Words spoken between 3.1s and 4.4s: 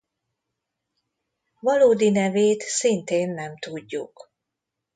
nem tudjuk.